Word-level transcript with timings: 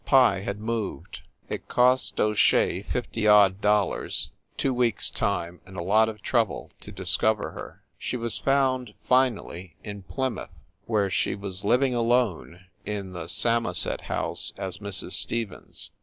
Pye 0.03 0.39
had 0.39 0.59
moved. 0.59 1.19
It 1.47 1.67
cost 1.67 2.19
O 2.19 2.33
Shea 2.33 2.81
fifty 2.81 3.27
odd 3.27 3.61
dollars, 3.61 4.31
two 4.57 4.73
weeks 4.73 5.11
time 5.11 5.61
and 5.63 5.77
a 5.77 5.83
lot 5.83 6.09
of 6.09 6.23
trouble 6.23 6.71
to 6.81 6.91
dis 6.91 7.15
cover 7.15 7.51
her. 7.51 7.83
She 7.99 8.17
was 8.17 8.39
found, 8.39 8.95
finally, 9.03 9.75
in 9.83 10.01
Plymouth, 10.01 10.49
where 10.87 11.11
she 11.11 11.35
was 11.35 11.63
living 11.63 11.93
alone 11.93 12.61
in 12.83 13.13
the 13.13 13.27
Samoset 13.27 14.01
House, 14.01 14.53
as 14.57 14.79
Mrs. 14.79 15.11
Stevens. 15.11 15.91